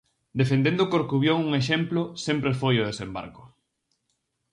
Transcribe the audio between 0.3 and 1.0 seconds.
Defendendo